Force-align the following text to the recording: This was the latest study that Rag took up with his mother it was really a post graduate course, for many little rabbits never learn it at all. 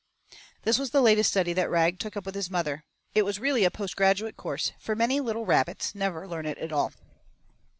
This 0.63 0.79
was 0.79 0.89
the 0.89 0.99
latest 0.99 1.29
study 1.29 1.53
that 1.53 1.69
Rag 1.69 1.99
took 1.99 2.17
up 2.17 2.25
with 2.25 2.33
his 2.33 2.49
mother 2.49 2.85
it 3.13 3.21
was 3.21 3.39
really 3.39 3.63
a 3.65 3.69
post 3.69 3.95
graduate 3.95 4.35
course, 4.35 4.71
for 4.79 4.95
many 4.95 5.19
little 5.19 5.45
rabbits 5.45 5.93
never 5.93 6.27
learn 6.27 6.47
it 6.47 6.57
at 6.57 6.71
all. 6.71 6.91